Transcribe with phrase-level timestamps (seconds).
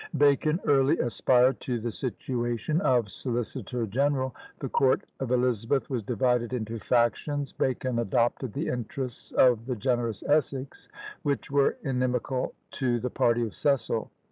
[0.17, 6.53] Bacon early aspired to the situation of Solicitor General; the court of Elizabeth was divided
[6.53, 10.89] into factions; Bacon adopted the interests of the generous Essex,
[11.21, 14.09] which were inimical to the party of Cecil.